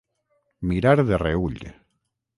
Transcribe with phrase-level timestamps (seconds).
[0.71, 1.63] Mirar de reüll.